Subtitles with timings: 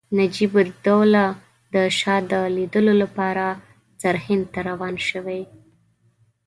[0.17, 1.25] نجیب الدوله
[1.73, 3.45] د شاه د لیدلو لپاره
[4.01, 5.41] سرهند ته روان شوی.